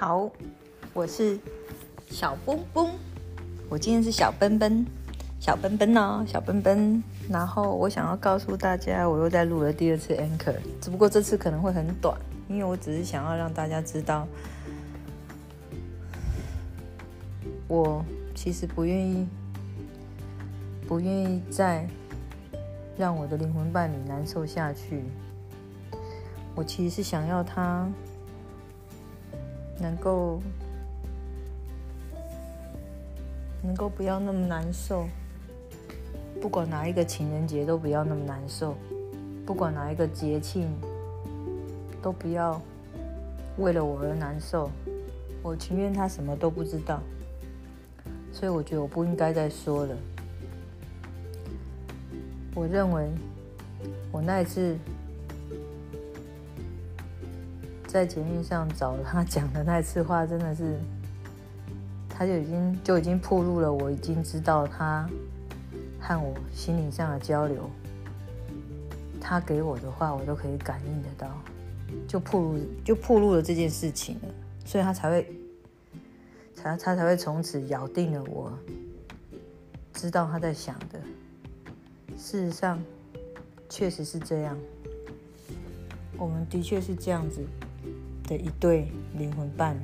[0.00, 0.30] 好，
[0.94, 1.38] 我是
[2.08, 2.88] 小蹦蹦，
[3.68, 4.86] 我今天是小奔奔，
[5.38, 7.04] 小奔奔哦，小奔奔。
[7.28, 12.18] 然后我想要告诉大家，我又在录了第二次 anchor，只不过这次可能会很短，
[12.48, 14.26] 因为我只是想要让大家知道，
[17.68, 18.02] 我
[18.34, 19.28] 其实不愿意，
[20.88, 21.86] 不愿意再
[22.96, 25.04] 让我的灵魂伴侣难受下去。
[26.54, 27.86] 我其实是想要他。
[29.80, 30.42] 能够，
[33.62, 35.06] 能够不要那么难受。
[36.40, 38.76] 不管哪一个情人节都不要那么难受，
[39.46, 40.68] 不管哪一个节庆
[42.02, 42.60] 都不要
[43.56, 44.70] 为了我而难受。
[45.42, 47.00] 我情愿他什么都不知道，
[48.32, 49.96] 所以我觉得我不应该再说了。
[52.54, 53.10] 我认为
[54.12, 54.76] 我那一次。
[57.92, 60.78] 在节目上找他 讲的那次话，真的是，
[62.08, 63.72] 他就已经就已经暴露了。
[63.72, 65.10] 我已经知道他
[65.98, 67.68] 和我心灵上的交流，
[69.20, 71.36] 他给我的话，我都可以感应得到，
[72.06, 74.28] 就暴露就暴露了这件事情了，
[74.64, 75.26] 所以他才会，
[76.54, 78.56] 才他才会从此咬定了我，
[79.94, 81.00] 知道他在想的。
[82.16, 82.80] 事实上，
[83.68, 84.56] 确实是这样，
[86.16, 87.44] 我们的确是这样子。
[88.30, 89.80] 的一对灵魂伴侣，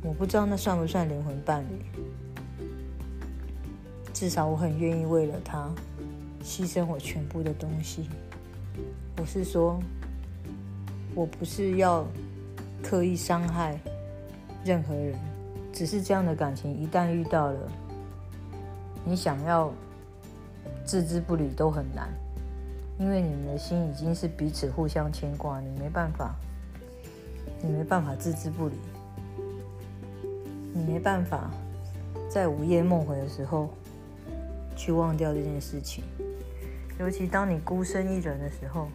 [0.00, 1.84] 我不知道那算不算灵魂伴侣。
[4.14, 5.70] 至少我很愿意为了他
[6.42, 8.08] 牺牲我全部的东西。
[9.18, 9.78] 我是说，
[11.14, 12.06] 我不是要
[12.82, 13.78] 刻意伤害
[14.64, 15.14] 任何人，
[15.74, 17.70] 只是这样的感情一旦遇到了，
[19.04, 19.70] 你想要
[20.86, 22.08] 置之不理都很难。
[22.96, 26.36] 因为你们的心已经是彼此互相牵挂，你没办法，
[27.60, 28.76] 你没办法置之不理，
[30.72, 31.50] 你没办法
[32.30, 33.68] 在午夜梦回的时候
[34.76, 36.04] 去忘掉这件事情。
[37.00, 38.88] 尤其当你孤身一人的时候，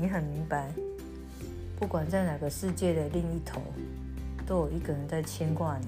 [0.00, 0.70] 你很明白，
[1.80, 3.60] 不管在哪个世界的另一头，
[4.46, 5.86] 都有一个人在牵挂你，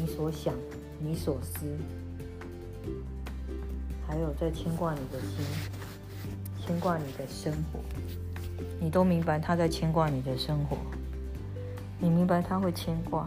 [0.00, 0.52] 你所想，
[0.98, 1.78] 你所思，
[4.04, 5.77] 还有在牵挂你的心。
[6.68, 7.80] 牵挂你的生活，
[8.78, 10.76] 你都明白他在牵挂你的生活，
[11.98, 13.26] 你明白他会牵挂，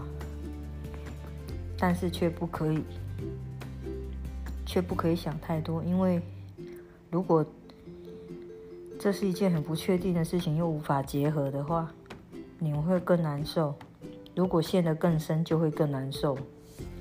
[1.76, 2.84] 但是却不可以，
[4.64, 6.22] 却不可以想太多，因为
[7.10, 7.44] 如果
[9.00, 11.92] 这是一件很不确定的事情，又无法结合的话，
[12.60, 13.74] 你会更难受。
[14.36, 16.38] 如果陷得更深，就会更难受。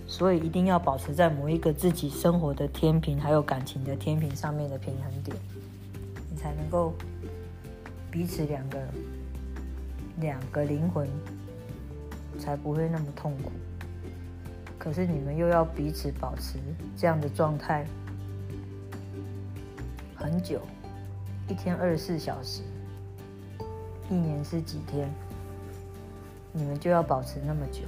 [0.06, 5.36] 所以一定要保持在某一个自己生活的天平，还有感情的天平上面的平衡点。
[6.40, 6.94] 才能够
[8.10, 8.78] 彼此两个
[10.20, 11.06] 两个灵魂
[12.38, 13.52] 才不会那么痛苦。
[14.78, 16.58] 可是你们又要彼此保持
[16.96, 17.84] 这样的状态
[20.16, 20.62] 很久，
[21.46, 22.62] 一天二十四小时，
[24.08, 25.10] 一年是几天？
[26.52, 27.82] 你们就要保持那么久，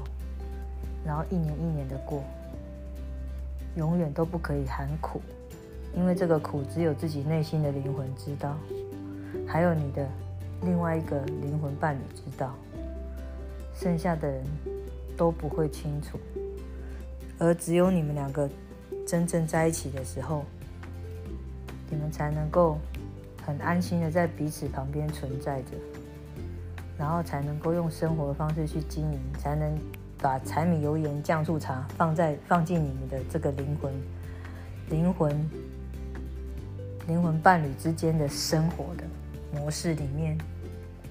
[1.05, 2.23] 然后一年一年的过，
[3.77, 5.23] 永远都不可以喊苦。
[5.95, 8.57] 因为这个苦只有自己内心的灵魂知道，
[9.47, 10.09] 还有你的
[10.63, 12.55] 另外一个灵魂伴侣知道，
[13.75, 14.43] 剩下的人
[15.17, 16.19] 都不会清楚。
[17.39, 18.49] 而只有你们两个
[19.07, 20.45] 真正在一起的时候，
[21.91, 22.79] 你们才能够
[23.45, 25.77] 很安心的在彼此旁边存在着，
[26.97, 29.77] 然后才能够用生活的方式去经营，才能
[30.19, 33.93] 把柴米油盐酱醋茶放在放进你们的这个灵魂
[34.89, 35.37] 灵魂。
[37.09, 39.05] 灵魂伴侣之间的生活的
[39.53, 40.39] 模式里面，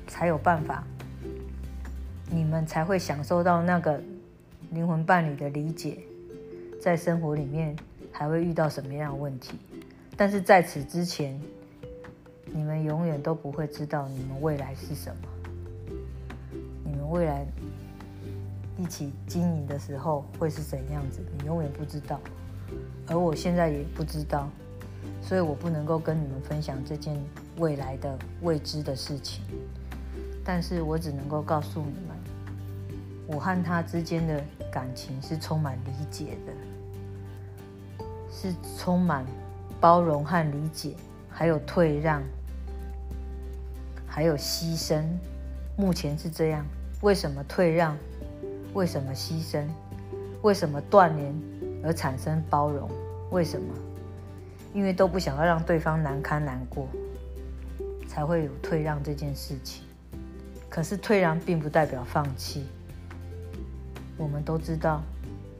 [0.07, 0.83] 才有办法，
[2.29, 4.01] 你们才会享受到那个
[4.71, 5.99] 灵魂伴侣的理解，
[6.81, 7.75] 在生活里面
[8.09, 9.59] 还会遇到什么样的问题？
[10.15, 11.37] 但是在此之前，
[12.45, 15.27] 你们永远都不会知道你们未来是什么。
[16.85, 17.45] 你们未来
[18.77, 21.19] 一起经营的时候会是怎样子？
[21.37, 22.17] 你永远不知道，
[23.07, 24.49] 而我现在也不知道。
[25.21, 27.17] 所以我不能够跟你们分享这件
[27.57, 29.43] 未来的未知的事情，
[30.43, 32.17] 但是我只能够告诉你们，
[33.27, 39.25] 我和他之间的感情是充满理解的，是充满
[39.79, 40.95] 包容和理解，
[41.29, 42.21] 还有退让，
[44.05, 45.03] 还有牺牲。
[45.77, 46.65] 目前是这样。
[47.01, 47.97] 为什么退让？
[48.73, 49.65] 为什么牺牲？
[50.41, 51.33] 为什么断联
[51.83, 52.89] 而产生包容？
[53.31, 53.73] 为什么？
[54.73, 56.87] 因为都不想要让对方难堪难过，
[58.07, 59.83] 才会有退让这件事情。
[60.69, 62.65] 可是退让并不代表放弃。
[64.17, 65.01] 我们都知道，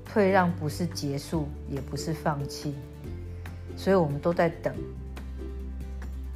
[0.05, 2.75] 退让不是结束，也不是放弃，
[3.75, 4.73] 所以我们都在等，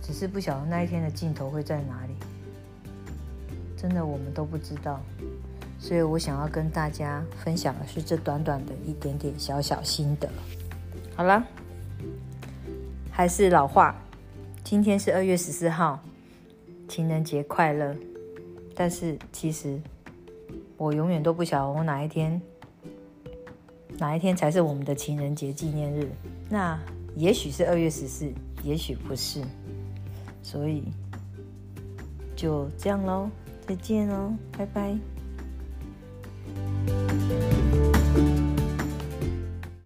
[0.01, 2.13] 只是不晓得那一天的尽头会在哪里。
[3.77, 4.99] 真的，我们都不知道。
[5.77, 10.27] 所以我想要跟大家分享的是这短短的一点点小小心得。
[11.15, 11.45] 好了，
[13.15, 13.95] 还是老话。
[14.61, 15.97] 今天是二月十四号
[16.89, 17.95] 情人节快乐。
[18.75, 19.79] 但是其实
[20.75, 22.41] 我永远都不晓得我哪一天
[23.97, 26.11] 哪一天才是我们的情人节纪念日。
[26.49, 26.77] 那
[27.15, 28.29] 也许是二月十四
[28.63, 29.41] 也许不是。
[30.43, 30.83] 所以
[32.35, 33.29] 就这样喽
[33.65, 34.97] 再见喽拜拜。